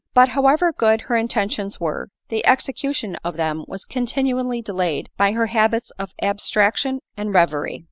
But 0.15 0.29
however 0.29 0.71
good 0.73 1.01
her 1.01 1.15
intentions 1.15 1.79
were, 1.79 2.09
the 2.29 2.43
execution 2.47 3.17
of 3.23 3.37
them 3.37 3.63
was 3.67 3.85
continually 3.85 4.59
delayed 4.63 5.09
by 5.15 5.33
her 5.33 5.45
habits 5.45 5.91
of 5.99 6.09
abstrac 6.23 6.75
tion 6.77 7.01
and 7.15 7.35
reverie. 7.35 7.79